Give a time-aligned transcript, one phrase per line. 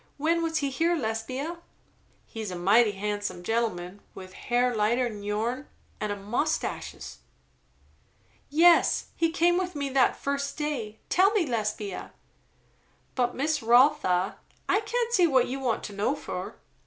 [0.17, 1.57] When was he here, Lesbia?"
[2.25, 5.67] "He's a mighty handsome gentleman, with hair lighter than your'n,
[5.99, 7.19] and a mustaches?"
[8.49, 9.09] "Yes.
[9.15, 10.97] He came with me that first day.
[11.09, 12.13] Tell me, Lesbia!"
[13.13, 16.55] "But Miss Rotha, I can't see what you want to know fur?"